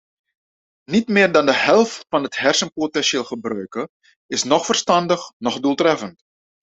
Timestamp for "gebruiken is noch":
3.23-4.65